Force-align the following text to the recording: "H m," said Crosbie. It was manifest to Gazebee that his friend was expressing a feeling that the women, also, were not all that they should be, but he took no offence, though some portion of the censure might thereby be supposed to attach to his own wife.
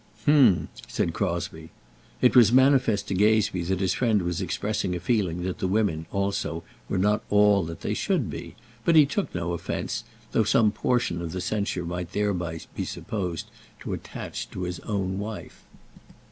"H 0.23 0.29
m," 0.29 0.69
said 0.87 1.13
Crosbie. 1.13 1.69
It 2.23 2.35
was 2.35 2.51
manifest 2.51 3.07
to 3.09 3.13
Gazebee 3.13 3.65
that 3.65 3.81
his 3.81 3.93
friend 3.93 4.23
was 4.23 4.41
expressing 4.41 4.95
a 4.95 4.99
feeling 4.99 5.43
that 5.43 5.59
the 5.59 5.67
women, 5.67 6.07
also, 6.11 6.63
were 6.89 6.97
not 6.97 7.21
all 7.29 7.63
that 7.65 7.81
they 7.81 7.93
should 7.93 8.27
be, 8.27 8.55
but 8.83 8.95
he 8.95 9.05
took 9.05 9.35
no 9.35 9.53
offence, 9.53 10.03
though 10.31 10.43
some 10.43 10.71
portion 10.71 11.21
of 11.21 11.33
the 11.33 11.39
censure 11.41 11.85
might 11.85 12.13
thereby 12.13 12.61
be 12.75 12.83
supposed 12.83 13.51
to 13.81 13.93
attach 13.93 14.49
to 14.49 14.63
his 14.63 14.79
own 14.79 15.19
wife. 15.19 15.65